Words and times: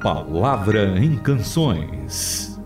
Palavra 0.00 0.98
em 0.98 1.14
Canções. 1.18 2.58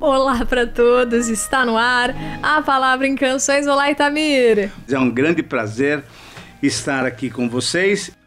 Olá 0.00 0.46
para 0.46 0.66
todos, 0.66 1.28
está 1.28 1.66
no 1.66 1.76
ar 1.76 2.14
a 2.42 2.62
Palavra 2.62 3.06
em 3.06 3.14
Canções. 3.14 3.66
Olá, 3.66 3.90
Itamir. 3.90 4.72
É 4.88 4.98
um 4.98 5.10
grande 5.10 5.42
prazer 5.42 6.02
estar 6.62 7.04
aqui 7.04 7.28
com 7.28 7.50
vocês 7.50 8.17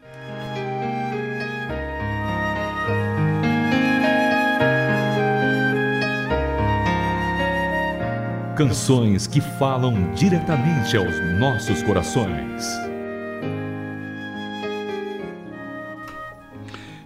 Canções 8.62 9.26
que 9.26 9.40
falam 9.40 10.12
diretamente 10.14 10.96
aos 10.96 11.18
nossos 11.40 11.82
corações. 11.82 12.64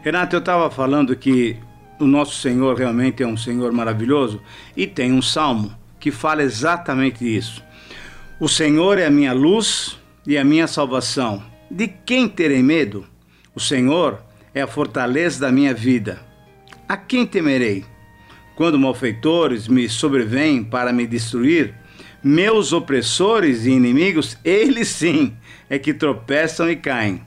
Renato, 0.02 0.36
eu 0.36 0.40
estava 0.40 0.70
falando 0.70 1.16
que 1.16 1.56
o 1.98 2.04
nosso 2.06 2.34
Senhor 2.42 2.76
realmente 2.76 3.22
é 3.22 3.26
um 3.26 3.38
Senhor 3.38 3.72
maravilhoso 3.72 4.42
e 4.76 4.86
tem 4.86 5.14
um 5.14 5.22
salmo 5.22 5.74
que 5.98 6.10
fala 6.10 6.42
exatamente 6.42 7.24
isso. 7.24 7.64
O 8.38 8.50
Senhor 8.50 8.98
é 8.98 9.06
a 9.06 9.10
minha 9.10 9.32
luz 9.32 9.98
e 10.26 10.36
a 10.36 10.44
minha 10.44 10.66
salvação. 10.66 11.42
De 11.70 11.88
quem 11.88 12.28
terei 12.28 12.62
medo? 12.62 13.06
O 13.54 13.60
Senhor 13.60 14.22
é 14.52 14.60
a 14.60 14.66
fortaleza 14.66 15.40
da 15.40 15.50
minha 15.50 15.72
vida. 15.72 16.20
A 16.86 16.98
quem 16.98 17.24
temerei? 17.26 17.95
Quando 18.56 18.78
malfeitores 18.78 19.68
me 19.68 19.86
sobrevêm 19.86 20.64
para 20.64 20.90
me 20.90 21.06
destruir, 21.06 21.74
meus 22.24 22.72
opressores 22.72 23.66
e 23.66 23.70
inimigos, 23.70 24.38
eles 24.42 24.88
sim 24.88 25.36
é 25.68 25.78
que 25.78 25.92
tropeçam 25.92 26.70
e 26.70 26.74
caem. 26.74 27.20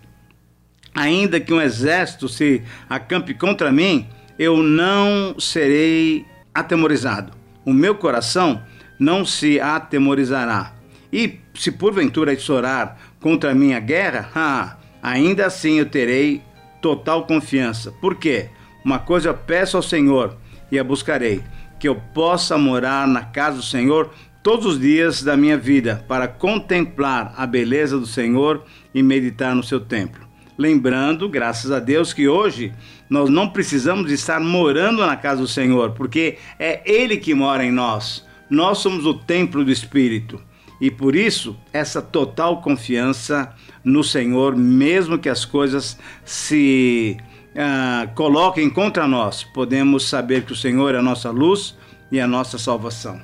Ainda 0.93 1.39
que 1.39 1.53
um 1.53 1.61
exército 1.61 2.27
se 2.27 2.63
acampe 2.89 3.35
contra 3.35 3.71
mim, 3.71 4.07
eu 4.39 4.57
não 4.57 5.39
serei 5.39 6.25
atemorizado. 6.53 7.31
O 7.63 7.71
meu 7.71 7.93
coração 7.93 8.63
não 8.97 9.23
se 9.23 9.59
atemorizará. 9.59 10.73
E 11.13 11.39
se 11.53 11.71
porventura 11.71 12.33
estourar 12.33 12.97
contra 13.19 13.51
a 13.51 13.55
minha 13.55 13.79
guerra, 13.79 14.31
ah, 14.33 14.77
ainda 14.99 15.45
assim 15.45 15.77
eu 15.77 15.85
terei 15.85 16.41
total 16.81 17.27
confiança. 17.27 17.91
Por 18.01 18.15
quê? 18.15 18.49
Uma 18.83 18.97
coisa 18.97 19.29
eu 19.29 19.33
peço 19.35 19.77
ao 19.77 19.83
Senhor 19.83 20.35
e 20.71 20.77
a 20.77 20.83
buscarei, 20.83 21.43
que 21.79 21.87
eu 21.87 21.95
possa 22.13 22.57
morar 22.57 23.07
na 23.07 23.23
casa 23.23 23.57
do 23.57 23.63
Senhor 23.63 24.11
todos 24.43 24.65
os 24.65 24.79
dias 24.79 25.21
da 25.21 25.35
minha 25.35 25.57
vida, 25.57 26.03
para 26.07 26.27
contemplar 26.27 27.33
a 27.35 27.45
beleza 27.45 27.99
do 27.99 28.05
Senhor 28.05 28.63
e 28.93 29.03
meditar 29.03 29.53
no 29.53 29.63
seu 29.63 29.79
templo. 29.79 30.27
Lembrando, 30.57 31.29
graças 31.29 31.71
a 31.71 31.79
Deus, 31.79 32.11
que 32.11 32.27
hoje 32.27 32.73
nós 33.09 33.29
não 33.29 33.49
precisamos 33.49 34.11
estar 34.11 34.39
morando 34.39 35.05
na 35.05 35.15
casa 35.15 35.41
do 35.41 35.47
Senhor, 35.47 35.91
porque 35.91 36.37
é 36.57 36.81
Ele 36.85 37.17
que 37.17 37.33
mora 37.33 37.65
em 37.65 37.71
nós. 37.71 38.25
Nós 38.49 38.79
somos 38.79 39.05
o 39.05 39.13
templo 39.13 39.63
do 39.63 39.71
Espírito. 39.71 40.41
E 40.81 40.89
por 40.89 41.15
isso, 41.15 41.57
essa 41.73 42.01
total 42.01 42.61
confiança 42.61 43.53
no 43.83 44.03
Senhor, 44.03 44.55
mesmo 44.55 45.17
que 45.17 45.29
as 45.29 45.45
coisas 45.45 45.97
se 46.23 47.17
uh, 47.55 48.13
coloquem 48.15 48.69
contra 48.69 49.07
nós, 49.07 49.43
podemos 49.43 50.07
saber 50.07 50.45
que 50.45 50.53
o 50.53 50.55
Senhor 50.55 50.95
é 50.95 50.99
a 50.99 51.01
nossa 51.01 51.31
luz 51.31 51.77
e 52.11 52.19
a 52.19 52.27
nossa 52.27 52.57
salvação. 52.57 53.21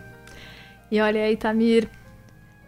E 0.92 1.02
olha 1.02 1.24
aí, 1.24 1.36
Tamir, 1.36 1.90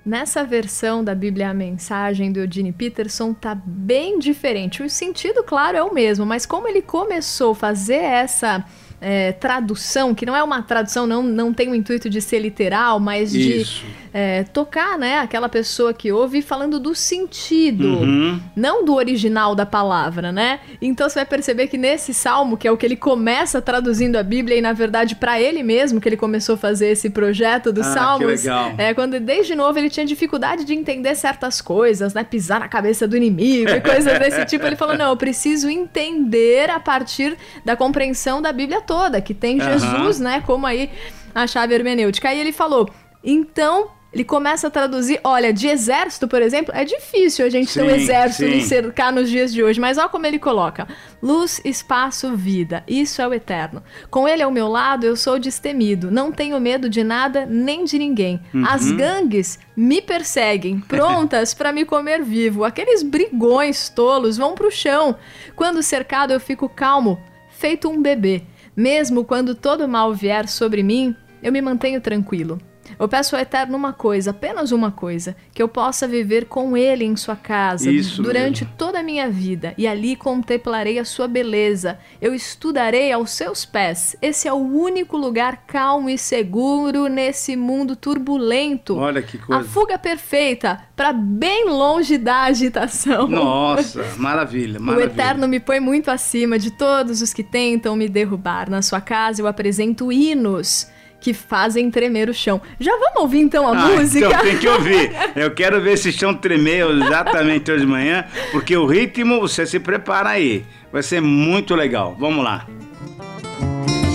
nessa 0.05 0.44
versão 0.44 1.03
da 1.03 1.13
Bíblia 1.13 1.50
a 1.50 1.53
Mensagem 1.53 2.31
do 2.31 2.39
Eugene 2.39 2.72
Peterson 2.72 3.34
tá 3.34 3.53
bem 3.56 4.17
diferente. 4.17 4.81
O 4.81 4.90
sentido, 4.90 5.44
claro, 5.44 5.78
é 5.78 5.84
o 5.84 5.94
mesmo, 5.94 6.25
mas 6.25 6.46
como 6.46 6.67
ele 6.67 6.81
começou 6.81 7.51
a 7.51 7.56
fazer 7.56 8.01
essa 8.01 8.66
é, 9.00 9.31
tradução, 9.31 10.16
que 10.16 10.25
não 10.25 10.35
é 10.35 10.44
uma 10.44 10.62
tradução, 10.62 11.06
não, 11.06 11.22
não 11.22 11.53
tem 11.53 11.69
o 11.69 11.75
intuito 11.75 12.09
de 12.09 12.19
ser 12.19 12.40
literal, 12.40 13.00
mas 13.00 13.31
de 13.31 13.66
é, 14.13 14.44
tocar, 14.44 14.97
né, 14.97 15.19
aquela 15.19 15.47
pessoa 15.47 15.94
que 15.94 16.12
ouve 16.12 16.41
falando 16.41 16.80
do 16.80 16.96
sentido, 16.96 18.00
uhum. 18.00 18.40
não 18.56 18.84
do 18.84 18.96
original 18.96 19.53
da 19.53 19.66
palavra, 19.66 20.31
né? 20.31 20.59
Então 20.81 21.08
você 21.08 21.16
vai 21.19 21.25
perceber 21.25 21.68
que 21.68 21.78
nesse 21.78 22.13
salmo, 22.13 22.58
que 22.58 22.68
é 22.68 22.72
o 22.72 22.78
que 22.78 22.85
ele 22.85 22.96
começa 22.96 23.62
traduzindo 23.62 24.16
a 24.16 24.24
Bíblia 24.24 24.58
e 24.58 24.62
na 24.62 24.74
verdade 24.74 25.16
para 25.16 25.40
ele 25.40 25.62
mesmo 25.62 26.02
que 26.02 26.09
ele 26.09 26.18
começou 26.18 26.56
a 26.56 26.58
fazer 26.58 26.88
esse 26.88 27.12
projeto 27.12 27.72
dos 27.72 27.85
ah, 27.85 27.94
salmos, 27.94 28.46
é 28.78 28.94
quando 28.96 29.19
desde 29.19 29.53
novo 29.53 29.78
ele 29.78 29.90
tinha 29.90 30.06
dificuldade 30.06 30.66
de 30.66 30.74
entender 30.74 31.14
certas 31.14 31.62
coisas, 31.62 32.16
né, 32.16 32.24
pisar 32.24 32.59
na 32.59 32.68
cabeça 32.68 33.08
do 33.08 33.16
inimigo 33.16 33.69
e 33.69 33.81
coisas 33.81 34.18
desse 34.18 34.44
tipo, 34.47 34.66
ele 34.66 34.75
falou: 34.75 34.97
"Não, 34.97 35.09
eu 35.09 35.18
preciso 35.18 35.69
entender 35.69 36.72
a 36.72 36.79
partir 36.79 37.38
da 37.64 37.75
compreensão 37.75 38.41
da 38.41 38.52
Bíblia 38.52 38.81
toda, 38.88 39.22
que 39.22 39.34
tem 39.34 39.59
uhum. 39.59 39.66
Jesus, 39.66 40.20
né, 40.20 40.42
como 40.46 40.66
aí 40.66 40.90
a 41.36 41.46
chave 41.46 41.75
hermenêutica". 41.75 42.30
Aí 42.30 42.40
ele 42.40 42.52
falou: 42.52 42.90
"Então, 43.24 43.92
ele 44.14 44.24
começa 44.24 44.68
a 44.68 44.72
traduzir, 44.72 45.20
olha, 45.24 45.52
de 45.52 45.68
exército, 45.68 46.28
por 46.28 46.42
exemplo, 46.42 46.74
é 46.74 46.86
difícil 46.86 47.46
a 47.46 47.50
gente 47.50 47.70
sim, 47.70 47.81
ter 47.81 47.86
um 47.86 47.90
exército 47.90 48.52
sim. 48.52 48.62
cercar 48.62 49.12
nos 49.12 49.30
dias 49.30 49.53
de 49.53 49.62
hoje, 49.62 49.80
mas 49.80 49.97
olha 49.97 50.08
como 50.08 50.26
ele 50.26 50.40
coloca: 50.40 50.88
luz, 51.22 51.62
espaço, 51.66 52.36
vida. 52.36 52.84
Isso 52.88 53.22
é 53.22 53.28
o 53.28 53.34
eterno. 53.34 53.84
Com 54.09 54.28
ele 54.28 54.42
ao 54.42 54.50
meu 54.50 54.70
lado, 54.70 55.06
eu 55.06 55.16
sou 55.16 55.38
destemido, 55.38 56.09
não 56.09 56.31
tenho 56.31 56.59
medo 56.59 56.90
de 56.90 57.03
nada 57.03 57.46
nem 57.46 57.84
de 57.84 58.00
ninguém. 58.00 58.42
Uhum. 58.53 58.66
As 58.66 58.90
gangues 58.92 59.59
me 59.76 60.02
perseguem, 60.02 60.80
prontas 60.88 61.53
para 61.53 61.74
me 61.74 61.84
comer 61.84 62.24
vivo. 62.24 62.64
Aqueles 62.64 63.03
brigões 63.03 63.90
tolos 63.90 64.38
vão 64.38 64.56
pro 64.56 64.72
chão. 64.72 65.16
Quando 65.56 65.84
cercado, 65.84 66.31
eu 66.31 66.40
fico 66.40 66.70
calmo, 66.70 67.22
feito 67.52 67.90
um 67.90 68.02
bebê. 68.02 68.42
Mesmo 68.78 69.26
quando 69.26 69.56
todo 69.56 69.88
mal 69.88 70.14
vier 70.14 70.48
sobre 70.48 70.84
mim, 70.84 71.16
eu 71.42 71.52
me 71.52 71.64
mantenho 71.64 72.00
tranquilo. 72.00 72.60
Eu 73.00 73.08
peço 73.08 73.36
ao 73.36 73.42
Eterno 73.42 73.75
uma 73.75 73.94
coisa, 73.94 74.31
apenas 74.31 74.72
uma 74.72 74.92
coisa, 74.92 75.36
que 75.53 75.62
eu 75.62 75.68
possa 75.68 76.08
viver 76.08 76.46
com 76.46 76.75
Ele 76.75 77.06
em 77.06 77.16
Sua 77.16 77.36
casa 77.36 77.90
Isso 77.90 78.22
durante 78.22 78.64
mesmo. 78.64 78.78
toda 78.78 79.00
a 79.00 79.03
minha 79.03 79.30
vida, 79.30 79.74
e 79.78 79.88
ali 79.88 80.16
contemplarei 80.16 81.00
a 81.00 81.06
Sua 81.06 81.28
beleza. 81.28 82.00
Eu 82.22 82.34
estudarei 82.34 83.12
aos 83.12 83.31
seus 83.31 83.66
pés. 83.66 84.16
Esse 84.22 84.47
é 84.47 84.53
o 84.53 84.58
único 84.58 85.18
lugar 85.18 85.64
calmo 85.68 86.09
e 86.09 86.18
seguro 86.18 87.08
nesse 87.08 87.56
mundo 87.56 87.96
turbulento. 87.96 88.97
Olha 88.97 89.22
que 89.22 89.38
coisa. 89.38 89.62
A 89.62 89.64
fuga 89.66 89.97
perfeita 89.97 90.81
para 90.96 91.14
bem 91.14 91.70
longe 91.70 92.18
da 92.18 92.44
agitação. 92.44 93.28
Nossa, 93.28 94.03
maravilha, 94.18 94.80
maravilha. 94.81 95.09
O 95.09 95.14
Eterno 95.14 95.47
me 95.47 95.59
põe 95.59 95.80
muito 95.80 96.09
acima 96.09 96.58
de 96.58 96.72
todos 96.72 97.22
os 97.22 97.34
que 97.34 97.44
tentam 97.44 97.96
me 97.96 98.09
derrubar. 98.09 98.70
Na 98.70 98.81
sua 98.81 99.02
casa 99.02 99.42
eu 99.42 99.47
apresento 99.47 100.12
hinos 100.12 100.88
que 101.19 101.33
fazem 101.33 101.89
tremer 101.89 102.29
o 102.29 102.33
chão. 102.33 102.61
Já 102.79 102.91
vamos 102.91 103.22
ouvir 103.22 103.39
então 103.39 103.67
a 103.67 103.72
ah, 103.72 103.88
música? 103.88 104.28
Então 104.28 104.41
tem 104.41 104.57
que 104.57 104.67
ouvir. 104.67 105.11
Eu 105.35 105.51
quero 105.51 105.81
ver 105.81 105.94
esse 105.94 106.11
chão 106.11 106.33
tremer 106.33 106.85
exatamente 106.89 107.72
hoje 107.72 107.81
de 107.81 107.91
manhã, 107.91 108.25
porque 108.51 108.75
o 108.75 108.85
ritmo, 108.85 109.39
você 109.39 109.66
se 109.66 109.79
prepara 109.79 110.29
aí. 110.29 110.66
Vai 110.91 111.03
ser 111.03 111.22
muito 111.22 111.75
legal. 111.75 112.16
Vamos 112.19 112.44
lá. 112.44 112.67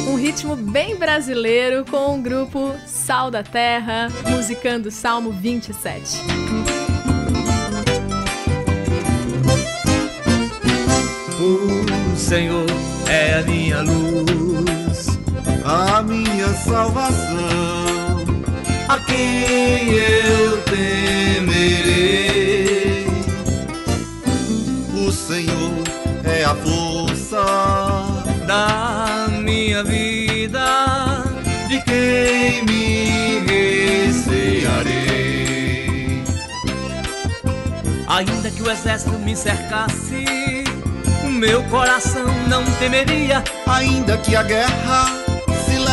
Um 0.08 0.16
ritmo 0.16 0.56
bem 0.56 0.96
brasileiro 0.96 1.84
com 1.90 2.18
o 2.18 2.22
grupo 2.22 2.74
Sal 2.86 3.30
da 3.30 3.42
Terra, 3.42 4.08
musicando 4.30 4.90
Salmo 4.90 5.32
27. 5.32 6.18
O 11.40 12.16
Senhor 12.16 12.66
é 13.08 13.40
a 13.40 13.42
minha 13.42 13.80
luz 13.80 14.71
a 15.72 16.02
minha 16.02 16.48
salvação. 16.48 18.26
A 18.88 18.98
quem 18.98 19.94
eu 19.94 20.58
temerei? 20.64 21.86
O 24.94 25.10
Senhor 25.10 25.82
é 26.24 26.44
a 26.44 26.54
força 26.54 27.42
da 28.46 29.28
minha 29.40 29.82
vida, 29.82 31.24
de 31.68 31.80
quem 31.82 32.62
me 32.66 33.40
recearei. 34.10 34.92
Ainda 38.08 38.50
que 38.50 38.62
o 38.62 38.70
exército 38.70 39.18
me 39.18 39.34
cercasse, 39.34 40.64
o 41.24 41.28
meu 41.30 41.62
coração 41.64 42.26
não 42.46 42.62
temeria. 42.78 43.42
Ainda 43.66 44.18
que 44.18 44.36
a 44.36 44.42
guerra 44.42 45.21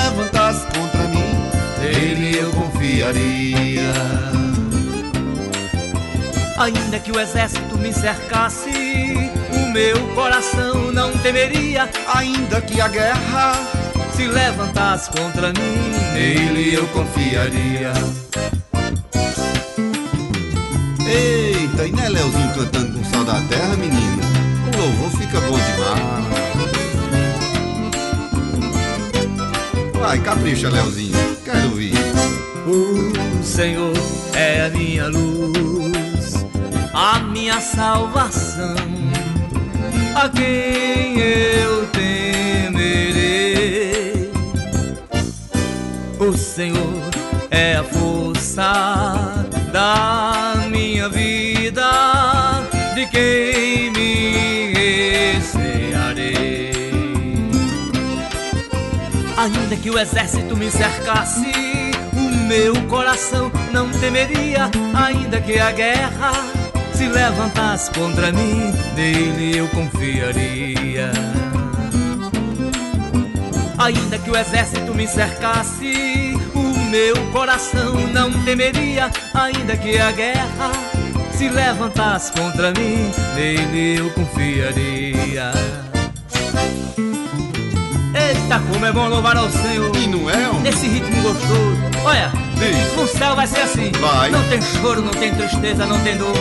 levantasse 0.10 0.66
contra 0.66 1.04
mim, 1.08 1.24
nele 1.80 2.38
eu 2.38 2.52
confiaria. 2.52 3.94
Ainda 6.58 7.00
que 7.00 7.12
o 7.12 7.20
exército 7.20 7.78
me 7.78 7.94
cercasse, 7.94 9.32
o 9.54 9.72
meu 9.72 9.98
coração 10.16 10.92
não 10.92 11.12
temeria. 11.20 11.90
Ainda 12.16 12.60
que 12.62 12.82
a 12.82 12.88
guerra 12.88 13.54
se 14.14 14.28
levantasse 14.28 15.10
contra 15.12 15.54
mim, 15.54 15.94
nele 16.14 16.76
eu 16.76 16.88
confiaria. 16.88 17.94
Eita, 21.08 21.88
e 21.88 21.92
né, 21.92 22.10
Leozinho 22.10 22.54
cantando 22.54 23.00
com 23.00 23.06
sal 23.06 23.24
da 23.24 23.40
terra, 23.48 23.76
menino? 23.78 24.22
O 24.74 24.78
louvor 24.82 25.12
fica 25.12 25.40
bom 25.42 25.58
demais. 25.58 26.19
Vai, 30.10 30.18
capricha, 30.22 30.70
Leozinho. 30.72 31.14
Quero 31.46 31.70
ouvir. 31.70 31.94
O 32.66 33.44
Senhor 33.44 33.94
é 34.34 34.66
a 34.66 34.70
minha 34.72 35.08
luz, 35.08 36.34
a 36.92 37.20
minha 37.20 37.62
salvação. 37.62 38.74
A 40.16 40.28
quem 40.30 41.20
eu 41.20 41.86
temerei? 41.90 43.12
O 46.18 46.36
Senhor 46.36 47.04
é 47.52 47.76
a 47.76 47.84
força 47.84 49.46
da 49.72 50.66
minha 50.72 51.08
vida, 51.08 51.88
de 52.96 53.06
quem 53.06 53.59
Ainda 59.40 59.78
que 59.78 59.90
o 59.90 59.98
exército 59.98 60.58
me 60.58 60.70
cercasse, 60.70 61.50
o 62.12 62.46
meu 62.46 62.76
coração 62.90 63.50
não 63.72 63.90
temeria, 63.90 64.70
ainda 64.94 65.40
que 65.40 65.58
a 65.58 65.72
guerra 65.72 66.34
se 66.94 67.08
levantasse 67.08 67.90
contra 67.92 68.34
mim, 68.34 68.74
nele 68.98 69.58
eu 69.58 69.70
confiaria. 69.70 71.14
Ainda 73.78 74.18
que 74.18 74.30
o 74.30 74.36
exército 74.36 74.94
me 74.94 75.08
cercasse, 75.08 76.38
meu 76.92 77.16
coração 77.32 77.96
não 78.12 78.30
temeria, 78.44 79.10
ainda 79.34 79.78
que 79.78 79.98
a 79.98 80.12
guerra 80.12 80.72
se 81.32 81.48
levantasse 81.48 82.34
contra 82.34 82.72
mim, 82.72 83.10
nele 83.38 84.00
eu 84.00 84.10
confiaria. 84.10 85.89
Eita, 88.50 88.60
como 88.62 88.84
é 88.84 88.92
bom 88.92 89.08
louvar 89.08 89.38
ao 89.38 89.48
Senhor! 89.48 89.96
E 89.96 90.08
não 90.08 90.28
é? 90.28 90.60
Nesse 90.64 90.88
ritmo 90.88 91.22
gostoso. 91.22 91.78
Olha, 92.04 92.32
Sim. 92.58 93.00
no 93.00 93.08
céu 93.08 93.36
vai 93.36 93.46
ser 93.46 93.62
assim: 93.62 93.92
vai. 93.92 94.32
não 94.32 94.44
tem 94.50 94.60
choro, 94.60 95.04
não 95.04 95.12
tem 95.12 95.36
tristeza, 95.36 95.86
não 95.86 96.00
tem 96.00 96.18
dor, 96.18 96.36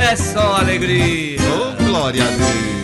é 0.00 0.16
só 0.16 0.56
alegria. 0.56 1.38
Oh, 1.54 1.84
glória 1.84 2.24
a 2.24 2.26
Deus! 2.26 2.83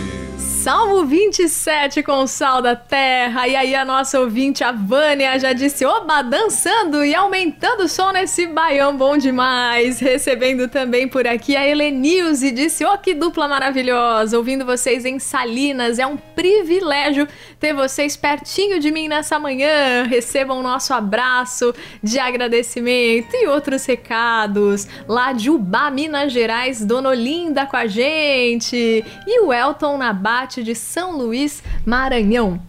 Salmo 0.63 1.07
27 1.07 2.03
com 2.03 2.23
o 2.23 2.27
sal 2.27 2.61
da 2.61 2.77
terra. 2.77 3.49
E 3.49 3.57
aí 3.57 3.75
a 3.75 3.83
nossa 3.83 4.21
ouvinte, 4.21 4.63
a 4.63 4.73
Vânia, 4.73 5.39
já 5.39 5.55
disse, 5.55 5.87
oba, 5.87 6.21
dançando 6.21 7.03
e 7.03 7.15
aumentando 7.15 7.85
o 7.85 7.89
som 7.89 8.13
nesse 8.13 8.47
baião 8.47 8.95
bom 8.95 9.17
demais. 9.17 10.01
Recebendo 10.01 10.69
também 10.69 11.09
por 11.09 11.27
aqui 11.27 11.57
a 11.57 11.67
Helenilze, 11.67 12.51
disse, 12.51 12.85
oh, 12.85 12.99
que 12.99 13.15
dupla 13.15 13.49
maravilhosa. 13.49 14.37
Ouvindo 14.37 14.67
vocês 14.67 15.07
em 15.07 15.19
Salinas, 15.19 15.99
é 15.99 16.07
um 16.07 16.19
privilégio 16.19 17.27
ter 17.59 17.73
vocês 17.73 18.15
pertinho 18.15 18.79
de 18.79 18.91
mim 18.91 19.09
nessa 19.09 19.39
manhã. 19.39 20.05
Recebam 20.05 20.59
o 20.59 20.63
nosso 20.63 20.93
abraço 20.93 21.75
de 22.03 22.19
agradecimento 22.19 23.35
e 23.35 23.47
outros 23.47 23.87
recados. 23.87 24.87
Lá 25.09 25.33
de 25.33 25.49
Ubá, 25.49 25.91
Minas 25.91 26.35
Gerais, 26.35 26.85
Dona 26.85 27.09
Olinda 27.09 27.65
com 27.65 27.79
a 27.79 27.87
gente. 27.87 29.03
E 29.27 29.41
o 29.41 29.55
Elton 29.55 29.97
Nabate 29.97 30.50
de 30.57 30.75
São 30.75 31.17
Luís, 31.17 31.63
Maranhão. 31.87 32.61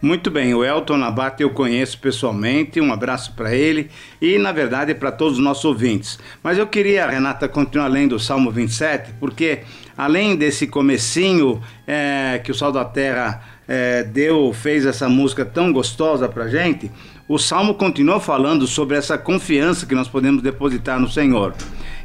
Muito 0.00 0.30
bem, 0.30 0.54
o 0.54 0.64
Elton 0.64 0.96
Nabate 0.96 1.42
eu 1.42 1.50
conheço 1.50 1.98
pessoalmente, 1.98 2.80
um 2.80 2.92
abraço 2.92 3.32
para 3.32 3.52
ele 3.52 3.90
e, 4.22 4.38
na 4.38 4.52
verdade, 4.52 4.94
para 4.94 5.10
todos 5.10 5.38
os 5.38 5.44
nossos 5.44 5.64
ouvintes. 5.64 6.20
Mas 6.40 6.56
eu 6.56 6.68
queria, 6.68 7.10
Renata, 7.10 7.48
continuar 7.48 7.88
lendo 7.88 8.14
o 8.14 8.20
Salmo 8.20 8.48
27, 8.48 9.14
porque 9.18 9.62
além 9.96 10.36
desse 10.36 10.68
comecinho 10.68 11.60
é, 11.84 12.40
que 12.44 12.52
o 12.52 12.54
Sal 12.54 12.70
da 12.70 12.84
Terra 12.84 13.42
é, 13.66 14.04
deu, 14.04 14.52
fez 14.52 14.86
essa 14.86 15.08
música 15.08 15.44
tão 15.44 15.72
gostosa 15.72 16.28
para 16.28 16.46
gente, 16.46 16.92
o 17.28 17.36
Salmo 17.36 17.74
continua 17.74 18.20
falando 18.20 18.68
sobre 18.68 18.96
essa 18.96 19.18
confiança 19.18 19.84
que 19.84 19.96
nós 19.96 20.06
podemos 20.06 20.42
depositar 20.42 21.00
no 21.00 21.10
Senhor. 21.10 21.54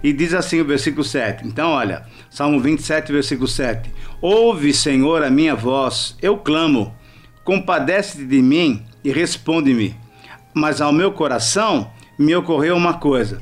E 0.04 0.12
diz 0.12 0.34
assim 0.34 0.60
o 0.60 0.66
versículo 0.66 1.04
7. 1.04 1.48
Então, 1.48 1.70
olha, 1.70 2.06
Salmo 2.30 2.60
27, 2.60 3.12
versículo 3.12 3.48
7. 3.48 3.90
Ouve, 4.22 4.74
Senhor, 4.74 5.24
a 5.24 5.30
minha 5.30 5.56
voz, 5.56 6.18
eu 6.22 6.38
clamo. 6.38 6.94
Compadece-te 7.46 8.26
de 8.26 8.42
mim 8.42 8.84
e 9.04 9.12
responde-me. 9.12 9.96
Mas 10.54 10.82
ao 10.82 10.92
meu 10.92 11.12
coração 11.14 11.90
me 12.20 12.36
ocorreu 12.36 12.76
uma 12.76 12.96
coisa: 12.96 13.42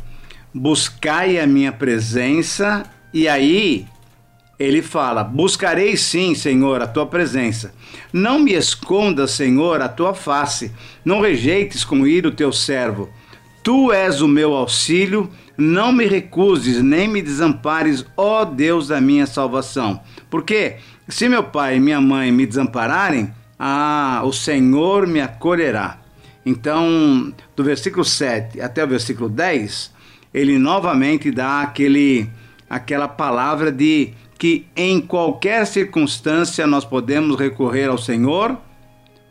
buscai 0.53 1.39
a 1.39 1.47
minha 1.47 1.71
presença, 1.71 2.83
e 3.13 3.27
aí 3.27 3.87
ele 4.59 4.83
fala: 4.83 5.23
Buscarei 5.23 5.97
sim, 5.97 6.35
Senhor, 6.35 6.81
a 6.81 6.87
tua 6.87 7.07
presença. 7.07 7.73
Não 8.13 8.37
me 8.37 8.53
escondas, 8.53 9.31
Senhor, 9.31 9.81
a 9.81 9.89
tua 9.89 10.13
face. 10.13 10.71
Não 11.03 11.21
rejeites 11.21 11.83
com 11.83 12.05
ira 12.05 12.27
o 12.27 12.31
teu 12.31 12.53
servo. 12.53 13.09
Tu 13.63 13.91
és 13.91 14.21
o 14.21 14.27
meu 14.27 14.53
auxílio, 14.53 15.29
não 15.57 15.91
me 15.91 16.05
recuses, 16.05 16.81
nem 16.81 17.07
me 17.07 17.21
desampares, 17.21 18.05
ó 18.15 18.45
Deus 18.45 18.87
da 18.87 18.99
minha 18.99 19.25
salvação. 19.25 20.01
Porque 20.29 20.77
se 21.07 21.27
meu 21.27 21.43
pai 21.43 21.77
e 21.77 21.79
minha 21.79 22.01
mãe 22.01 22.31
me 22.31 22.45
desampararem, 22.45 23.31
ah, 23.59 24.21
o 24.23 24.31
Senhor 24.31 25.05
me 25.05 25.21
acolherá. 25.21 25.99
Então, 26.45 27.33
do 27.55 27.63
versículo 27.63 28.03
7 28.03 28.59
até 28.59 28.83
o 28.83 28.87
versículo 28.87 29.29
10, 29.29 29.91
ele 30.33 30.57
novamente 30.57 31.29
dá 31.29 31.61
aquele, 31.61 32.29
aquela 32.69 33.07
palavra 33.07 33.71
de 33.71 34.13
que 34.39 34.65
em 34.75 34.99
qualquer 34.99 35.67
circunstância 35.67 36.65
nós 36.65 36.83
podemos 36.83 37.39
recorrer 37.39 37.89
ao 37.89 37.97
Senhor, 37.97 38.57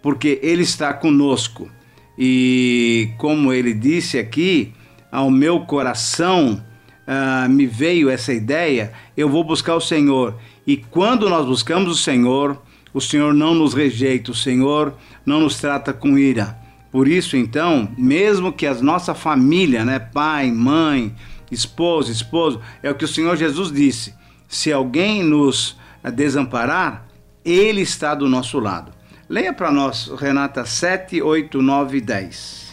porque 0.01 0.39
Ele 0.43 0.63
está 0.63 0.93
conosco. 0.95 1.69
E 2.17 3.11
como 3.17 3.53
ele 3.53 3.73
disse 3.73 4.19
aqui, 4.19 4.75
ao 5.11 5.31
meu 5.31 5.61
coração 5.61 6.63
uh, 7.07 7.49
me 7.49 7.67
veio 7.67 8.09
essa 8.09 8.33
ideia, 8.33 8.93
eu 9.17 9.29
vou 9.29 9.43
buscar 9.43 9.75
o 9.75 9.81
Senhor. 9.81 10.37
E 10.67 10.77
quando 10.77 11.29
nós 11.29 11.47
buscamos 11.47 11.91
o 11.91 11.97
Senhor, 11.97 12.61
o 12.93 13.01
Senhor 13.01 13.35
não 13.35 13.55
nos 13.55 13.75
rejeita, 13.75 14.31
o 14.31 14.35
Senhor 14.35 14.95
não 15.25 15.41
nos 15.41 15.59
trata 15.59 15.93
com 15.93 16.19
ira. 16.19 16.59
Por 16.91 17.07
isso, 17.07 17.37
então, 17.37 17.89
mesmo 17.97 18.53
que 18.53 18.67
a 18.67 18.75
nossa 18.75 19.15
família, 19.15 19.85
né, 19.85 19.99
pai, 19.99 20.51
mãe, 20.51 21.15
esposo, 21.51 22.11
esposo, 22.11 22.61
é 22.83 22.91
o 22.91 22.95
que 22.95 23.05
o 23.05 23.09
Senhor 23.09 23.37
Jesus 23.37 23.71
disse: 23.71 24.15
se 24.49 24.73
alguém 24.73 25.23
nos 25.23 25.77
desamparar, 26.15 27.07
Ele 27.45 27.81
está 27.81 28.15
do 28.15 28.29
nosso 28.29 28.59
lado. 28.59 28.93
Leia 29.29 29.53
para 29.53 29.71
nós, 29.71 30.11
Renata 30.19 30.65
7, 30.65 31.23
8, 31.23 31.63
9 31.63 31.99
e 31.99 32.01
10. 32.01 32.70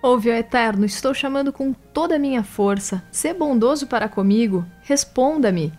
Ouve, 0.00 0.30
ó 0.30 0.34
Eterno, 0.34 0.84
estou 0.84 1.12
chamando 1.12 1.52
com 1.52 1.72
toda 1.72 2.16
a 2.16 2.18
minha 2.18 2.42
força. 2.42 3.02
Sê 3.10 3.34
bondoso 3.34 3.86
para 3.86 4.08
comigo, 4.08 4.64
responda-me. 4.82 5.72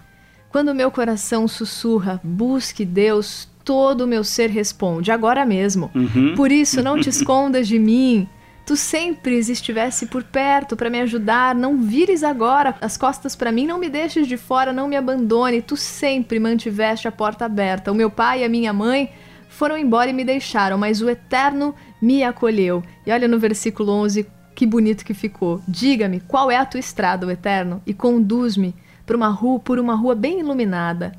Quando 0.49 0.75
meu 0.75 0.91
coração 0.91 1.47
sussurra, 1.47 2.19
busque 2.23 2.83
Deus, 2.83 3.47
todo 3.63 4.01
o 4.01 4.07
meu 4.07 4.23
ser 4.23 4.49
responde, 4.49 5.11
agora 5.11 5.45
mesmo. 5.45 5.91
Uhum. 5.93 6.33
Por 6.35 6.51
isso, 6.51 6.81
não 6.81 6.99
te 6.99 7.09
escondas 7.09 7.67
de 7.67 7.77
mim. 7.77 8.27
Tu 8.65 8.75
sempre 8.75 9.37
estivesse 9.39 10.05
por 10.05 10.23
perto 10.23 10.75
para 10.75 10.89
me 10.89 11.01
ajudar, 11.01 11.55
não 11.55 11.77
vires 11.77 12.23
agora 12.23 12.75
as 12.81 12.97
costas 12.97 13.35
para 13.35 13.51
mim, 13.51 13.65
não 13.65 13.79
me 13.79 13.89
deixes 13.89 14.27
de 14.27 14.37
fora, 14.37 14.73
não 14.73 14.87
me 14.87 14.95
abandone. 14.95 15.61
Tu 15.61 15.77
sempre 15.77 16.39
mantiveste 16.39 17.07
a 17.07 17.11
porta 17.11 17.45
aberta. 17.45 17.91
O 17.91 17.95
meu 17.95 18.11
pai 18.11 18.41
e 18.41 18.43
a 18.43 18.49
minha 18.49 18.73
mãe 18.73 19.11
foram 19.49 19.77
embora 19.77 20.09
e 20.09 20.13
me 20.13 20.23
deixaram, 20.23 20.77
mas 20.77 21.01
o 21.01 21.09
Eterno 21.09 21.75
me 22.01 22.23
acolheu. 22.23 22.81
E 23.05 23.11
olha 23.11 23.27
no 23.27 23.37
versículo 23.37 23.91
11 23.91 24.25
que 24.55 24.65
bonito 24.65 25.03
que 25.03 25.13
ficou. 25.13 25.61
Diga-me 25.67 26.21
qual 26.21 26.49
é 26.49 26.57
a 26.57 26.65
tua 26.65 26.79
estrada, 26.79 27.25
o 27.25 27.31
Eterno, 27.31 27.81
e 27.85 27.93
conduz-me 27.93 28.75
por 29.05 29.15
uma 29.15 29.29
rua, 29.29 29.59
por 29.59 29.79
uma 29.79 29.95
rua 29.95 30.13
bem 30.13 30.39
iluminada. 30.39 31.13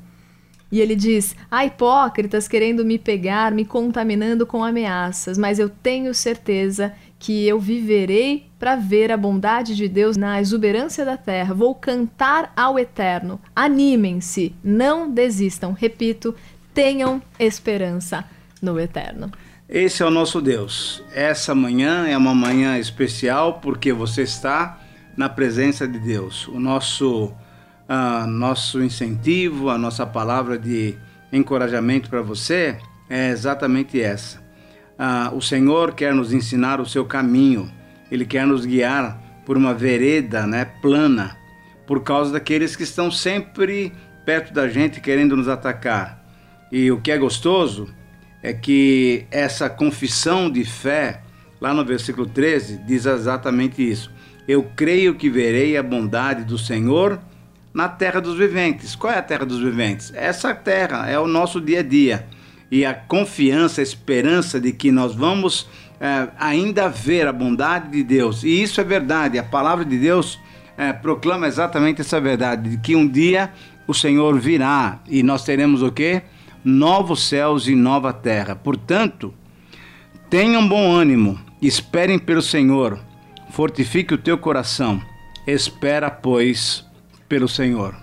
E 0.71 0.79
ele 0.79 0.95
diz: 0.95 1.35
Há 1.49 1.65
hipócritas 1.65 2.47
querendo 2.47 2.85
me 2.85 2.97
pegar, 2.97 3.51
me 3.51 3.65
contaminando 3.65 4.45
com 4.45 4.63
ameaças, 4.63 5.37
mas 5.37 5.59
eu 5.59 5.69
tenho 5.69 6.13
certeza 6.13 6.93
que 7.19 7.45
eu 7.45 7.59
viverei 7.59 8.47
para 8.57 8.75
ver 8.75 9.11
a 9.11 9.17
bondade 9.17 9.75
de 9.75 9.87
Deus 9.87 10.15
na 10.17 10.39
exuberância 10.39 11.03
da 11.03 11.17
terra. 11.17 11.53
Vou 11.53 11.75
cantar 11.75 12.51
ao 12.55 12.79
Eterno. 12.79 13.39
Animem-se, 13.55 14.55
não 14.63 15.09
desistam. 15.09 15.73
Repito, 15.73 16.33
tenham 16.73 17.21
esperança 17.39 18.25
no 18.61 18.79
eterno. 18.79 19.31
Esse 19.67 20.03
é 20.03 20.05
o 20.05 20.11
nosso 20.11 20.41
Deus. 20.41 21.03
Essa 21.13 21.55
manhã 21.55 22.05
é 22.07 22.17
uma 22.17 22.35
manhã 22.35 22.77
especial 22.77 23.59
porque 23.61 23.93
você 23.93 24.23
está 24.23 24.79
na 25.15 25.29
presença 25.29 25.87
de 25.87 25.97
Deus. 25.97 26.47
O 26.49 26.59
nosso, 26.59 27.33
uh, 27.87 28.27
nosso 28.27 28.83
incentivo, 28.83 29.69
a 29.69 29.77
nossa 29.77 30.05
palavra 30.05 30.57
de 30.57 30.97
encorajamento 31.31 32.09
para 32.09 32.21
você 32.21 32.77
é 33.09 33.29
exatamente 33.29 34.01
essa. 34.01 34.41
ah, 34.97 35.31
o 35.33 35.41
Senhor 35.41 35.93
quer 35.93 36.13
nos 36.13 36.31
ensinar 36.31 36.79
o 36.79 36.85
seu 36.85 37.05
caminho, 37.05 37.71
Ele 38.11 38.25
quer 38.25 38.45
nos 38.45 38.65
guiar 38.65 39.19
por 39.45 39.57
uma 39.57 39.73
vereda 39.73 40.45
né, 40.45 40.65
plana, 40.81 41.35
por 41.87 42.03
causa 42.03 42.33
daqueles 42.33 42.75
que 42.75 42.83
estão 42.83 43.09
sempre 43.09 43.91
perto 44.25 44.53
da 44.53 44.67
gente 44.67 45.01
querendo 45.01 45.35
nos 45.35 45.47
atacar. 45.47 46.20
E 46.71 46.91
o 46.91 47.01
que 47.01 47.11
é 47.11 47.17
gostoso 47.17 47.87
é 48.41 48.53
que 48.53 49.25
essa 49.29 49.69
confissão 49.69 50.49
de 50.49 50.63
fé, 50.63 51.21
lá 51.59 51.73
no 51.73 51.83
versículo 51.85 52.25
13, 52.25 52.77
diz 52.87 53.05
exatamente 53.05 53.87
isso. 53.87 54.11
Eu 54.47 54.63
creio 54.75 55.15
que 55.15 55.29
verei 55.29 55.77
a 55.77 55.83
bondade 55.83 56.43
do 56.43 56.57
Senhor 56.57 57.19
na 57.73 57.87
terra 57.87 58.19
dos 58.19 58.37
viventes. 58.37 58.95
Qual 58.95 59.13
é 59.13 59.17
a 59.17 59.21
terra 59.21 59.45
dos 59.45 59.59
viventes? 59.59 60.11
Essa 60.15 60.53
terra 60.53 61.09
é 61.09 61.19
o 61.19 61.27
nosso 61.27 61.61
dia 61.61 61.79
a 61.79 61.83
dia. 61.83 62.25
E 62.71 62.85
a 62.85 62.93
confiança, 62.93 63.81
a 63.81 63.83
esperança 63.83 64.59
de 64.59 64.71
que 64.71 64.91
nós 64.91 65.13
vamos 65.13 65.69
é, 65.99 66.29
ainda 66.39 66.87
ver 66.87 67.27
a 67.27 67.33
bondade 67.33 67.91
de 67.91 68.03
Deus. 68.03 68.43
E 68.43 68.61
isso 68.61 68.81
é 68.81 68.83
verdade. 68.83 69.37
A 69.37 69.43
palavra 69.43 69.85
de 69.85 69.97
Deus 69.97 70.39
é, 70.77 70.91
proclama 70.91 71.47
exatamente 71.47 72.01
essa 72.01 72.19
verdade, 72.19 72.71
de 72.71 72.77
que 72.77 72.95
um 72.95 73.07
dia 73.07 73.51
o 73.85 73.93
Senhor 73.93 74.39
virá 74.39 74.99
e 75.07 75.21
nós 75.21 75.43
teremos 75.43 75.83
o 75.83 75.91
quê? 75.91 76.23
Novos 76.63 77.27
céus 77.27 77.67
e 77.67 77.75
nova 77.75 78.13
terra. 78.13 78.55
Portanto, 78.55 79.33
tenham 80.29 80.67
bom 80.67 80.91
ânimo, 80.91 81.39
esperem 81.61 82.19
pelo 82.19 82.41
Senhor, 82.41 82.99
fortifique 83.49 84.13
o 84.13 84.17
teu 84.17 84.37
coração, 84.37 85.01
espera, 85.45 86.09
pois, 86.09 86.85
pelo 87.27 87.47
Senhor. 87.47 87.95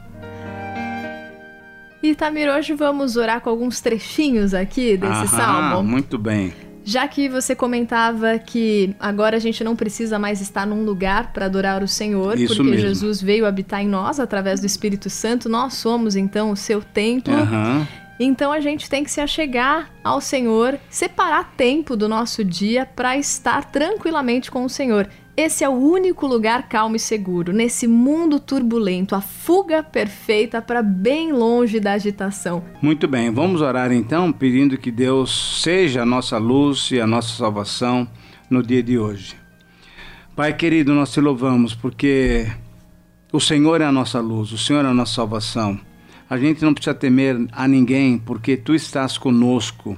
E 2.03 2.15
Tamir, 2.15 2.49
hoje 2.49 2.75
vamos 2.75 3.17
orar 3.17 3.41
com 3.41 3.51
alguns 3.51 3.81
trechinhos 3.81 4.55
aqui 4.55 4.97
desse 4.97 5.13
Aham, 5.13 5.27
salmo. 5.27 5.83
Muito 5.83 6.17
bem. 6.17 6.53
Já 6.85 7.07
que 7.07 7.29
você 7.29 7.55
comentava 7.55 8.39
que 8.39 8.95
agora 8.99 9.37
a 9.37 9.41
gente 9.41 9.63
não 9.63 9.77
precisa 9.77 10.19
mais 10.19 10.41
estar 10.41 10.67
num 10.67 10.85
lugar 10.85 11.33
para 11.35 11.45
adorar 11.45 11.83
o 11.83 11.89
Senhor, 11.89 12.39
Isso 12.39 12.57
porque 12.57 12.71
mesmo. 12.71 12.89
Jesus 12.89 13.21
veio 13.21 13.45
habitar 13.45 13.83
em 13.83 13.89
nós 13.89 14.19
através 14.19 14.61
do 14.61 14.67
Espírito 14.67 15.11
Santo, 15.11 15.49
nós 15.51 15.75
somos 15.75 16.17
então 16.17 16.51
o 16.51 16.57
seu 16.57 16.81
templo. 16.81 17.35
Uhum. 17.35 17.87
Então 18.19 18.51
a 18.51 18.61
gente 18.61 18.91
tem 18.91 19.05
que 19.05 19.11
se 19.11 19.21
achegar 19.21 19.91
ao 20.03 20.21
Senhor, 20.21 20.79
separar 20.91 21.53
tempo 21.57 21.97
do 21.97 22.09
nosso 22.09 22.45
dia 22.45 22.85
para 22.85 23.17
estar 23.17 23.65
tranquilamente 23.67 24.51
com 24.51 24.65
o 24.65 24.69
Senhor. 24.69 25.09
Esse 25.37 25.63
é 25.63 25.69
o 25.69 25.73
único 25.73 26.27
lugar 26.27 26.69
calmo 26.69 26.97
e 26.97 26.99
seguro, 26.99 27.53
nesse 27.53 27.87
mundo 27.87 28.41
turbulento, 28.41 29.15
a 29.15 29.21
fuga 29.21 29.85
perfeita 29.85 30.61
para 30.61 30.83
bem 30.83 31.33
longe 31.33 31.79
da 31.79 31.93
agitação. 31.93 32.65
Muito 32.83 33.07
bem, 33.07 33.31
vamos 33.31 33.61
orar 33.61 33.93
então, 33.93 34.33
pedindo 34.33 34.77
que 34.77 34.91
Deus 34.91 35.63
seja 35.63 36.03
a 36.03 36.05
nossa 36.05 36.39
luz 36.39 36.91
e 36.91 37.01
a 37.01 37.07
nossa 37.07 37.37
salvação 37.37 38.09
no 38.51 38.65
dia 38.65 38.83
de 38.83 38.99
hoje. 38.99 39.37
Pai 40.35 40.53
querido, 40.55 40.93
nós 40.93 41.13
te 41.13 41.21
louvamos 41.21 41.73
porque 41.73 42.51
o 43.33 43.39
Senhor 43.39 43.81
é 43.81 43.85
a 43.85 43.93
nossa 43.93 44.19
luz, 44.19 44.51
o 44.51 44.59
Senhor 44.59 44.85
é 44.85 44.89
a 44.89 44.95
nossa 44.95 45.15
salvação. 45.15 45.79
A 46.29 46.37
gente 46.37 46.63
não 46.63 46.75
precisa 46.75 46.95
temer 46.95 47.47
a 47.53 47.67
ninguém 47.67 48.19
porque 48.19 48.57
tu 48.57 48.75
estás 48.75 49.17
conosco. 49.17 49.97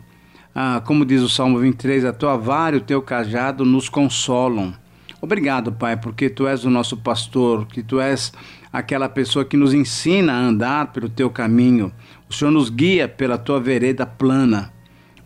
Ah, 0.54 0.80
como 0.84 1.04
diz 1.04 1.22
o 1.22 1.28
Salmo 1.28 1.58
23, 1.58 2.04
a 2.04 2.12
tua 2.12 2.36
vara 2.36 2.76
e 2.76 2.78
o 2.78 2.82
teu 2.82 3.02
cajado 3.02 3.64
nos 3.64 3.88
consolam. 3.88 4.74
Obrigado, 5.20 5.72
Pai, 5.72 5.96
porque 5.96 6.30
tu 6.30 6.46
és 6.46 6.64
o 6.64 6.70
nosso 6.70 6.96
pastor, 6.96 7.66
que 7.66 7.82
tu 7.82 8.00
és 8.00 8.32
aquela 8.72 9.08
pessoa 9.08 9.44
que 9.44 9.56
nos 9.56 9.74
ensina 9.74 10.32
a 10.32 10.38
andar 10.38 10.92
pelo 10.92 11.08
teu 11.08 11.28
caminho. 11.28 11.92
O 12.28 12.32
Senhor 12.32 12.50
nos 12.50 12.70
guia 12.70 13.08
pela 13.08 13.36
tua 13.36 13.60
vereda 13.60 14.06
plana. 14.06 14.72